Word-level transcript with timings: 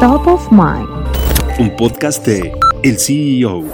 Top 0.00 0.26
of 0.26 0.52
Mind. 0.52 0.86
Un 1.58 1.74
podcast 1.74 2.26
de 2.26 2.52
El 2.82 2.98
CEO. 2.98 3.64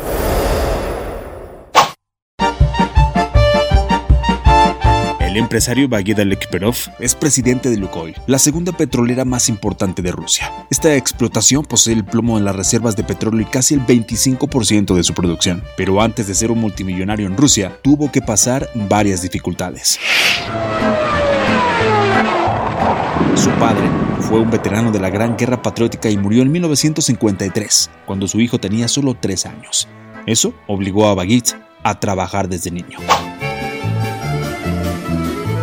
El 5.21 5.37
empresario 5.37 5.89
Bagid 5.89 6.21
Alekperov 6.21 6.77
es 7.01 7.17
presidente 7.17 7.71
de 7.71 7.77
Lukoil, 7.77 8.15
la 8.29 8.39
segunda 8.39 8.71
petrolera 8.71 9.25
más 9.25 9.49
importante 9.49 10.01
de 10.01 10.13
Rusia. 10.13 10.53
Esta 10.71 10.95
explotación 10.95 11.65
posee 11.65 11.95
el 11.95 12.05
plomo 12.05 12.39
en 12.39 12.45
las 12.45 12.55
reservas 12.55 12.95
de 12.95 13.03
petróleo 13.03 13.41
y 13.41 13.51
casi 13.51 13.75
el 13.75 13.85
25% 13.85 14.95
de 14.95 15.03
su 15.03 15.15
producción. 15.15 15.65
Pero 15.77 16.01
antes 16.01 16.29
de 16.29 16.35
ser 16.35 16.53
un 16.53 16.61
multimillonario 16.61 17.27
en 17.27 17.37
Rusia, 17.37 17.77
tuvo 17.83 18.13
que 18.13 18.23
pasar 18.23 18.71
varias 18.89 19.23
dificultades. 19.23 19.99
Su 23.35 23.51
padre 23.59 24.12
fue 24.33 24.41
un 24.41 24.51
veterano 24.51 24.91
de 24.91 24.99
la 24.99 25.11
Gran 25.11 25.37
Guerra 25.37 25.61
Patriótica 25.61 26.09
y 26.09 26.17
murió 26.17 26.41
en 26.41 26.51
1953, 26.51 27.91
cuando 28.07 28.27
su 28.27 28.41
hijo 28.41 28.59
tenía 28.59 28.89
solo 28.89 29.15
3 29.15 29.45
años. 29.45 29.89
Eso 30.25 30.55
obligó 30.67 31.07
a 31.09 31.15
Bagit 31.15 31.49
a 31.83 32.01
trabajar 32.01 32.49
desde 32.49 32.71
niño. 32.71 32.97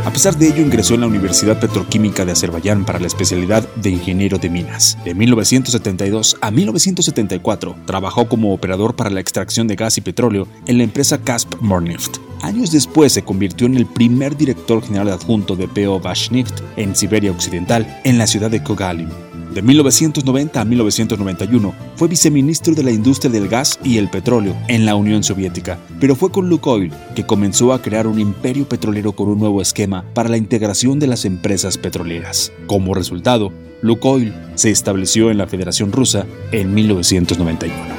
A 0.05 0.12
pesar 0.12 0.38
de 0.38 0.49
ello, 0.49 0.62
ingresó 0.62 0.93
en 0.93 1.02
la 1.02 1.07
Universidad 1.07 1.59
Petroquímica 1.59 2.26
de 2.26 2.34
Azerbaiyán 2.34 2.85
para 2.85 2.99
la 2.99 3.07
especialidad 3.07 3.67
de 3.73 3.90
ingeniero 3.90 4.38
de 4.38 4.52
minas. 4.52 4.99
De 5.04 5.15
1972 5.15 6.38
a 6.40 6.51
1974, 6.51 7.76
trabajó 7.88 8.29
como 8.29 8.54
operador 8.54 8.95
para 8.95 9.09
la 9.09 9.20
extracción 9.20 9.67
de 9.67 9.77
gas 9.77 9.98
y 9.98 10.01
petróleo 10.01 10.48
en 10.67 10.77
la 10.77 10.84
empresa 10.84 11.17
Kasp 11.17 11.55
Mornift. 11.59 12.18
Años 12.41 12.71
después 12.71 13.11
se 13.11 13.23
convirtió 13.23 13.67
en 13.67 13.75
el 13.75 13.85
primer 13.85 14.38
director 14.38 14.81
general 14.81 15.09
adjunto 15.09 15.55
de 15.55 15.67
PO 15.67 15.99
Bashnift 15.99 16.62
en 16.77 16.95
Siberia 16.95 17.31
Occidental, 17.31 18.02
en 18.03 18.17
la 18.17 18.27
ciudad 18.27 18.49
de 18.49 18.63
Kogalin. 18.63 19.09
De 19.53 19.62
1990 19.63 20.62
a 20.62 20.63
1991 20.63 21.73
fue 21.95 22.07
viceministro 22.07 22.75
de 22.75 22.84
la 22.84 22.91
industria 22.91 23.32
del 23.32 23.48
gas 23.48 23.79
y 23.84 23.98
el 23.98 24.10
petróleo 24.10 24.55
en 24.67 24.85
la 24.85 24.95
Unión 24.95 25.23
Soviética, 25.23 25.79
pero 25.99 26.15
fue 26.15 26.32
con 26.32 26.49
Lukoil 26.49 26.93
que 27.15 27.26
comenzó 27.26 27.73
a 27.73 27.82
crear 27.82 28.05
un 28.07 28.20
imperio 28.20 28.70
petrolero 28.70 29.12
con 29.12 29.27
un 29.27 29.40
nuevo 29.40 29.62
esquema 29.62 30.05
para 30.13 30.29
la 30.29 30.37
integración 30.37 30.99
de 30.99 31.07
las 31.07 31.26
empresas 31.26 31.77
petroleras. 31.77 32.54
Como 32.67 32.93
resultado, 32.93 33.51
Lukoil 33.82 34.34
se 34.55 34.70
estableció 34.70 35.32
en 35.32 35.40
la 35.40 35.48
Federación 35.48 35.91
Rusa 35.91 36.26
en 36.51 36.73
1991. 36.73 37.98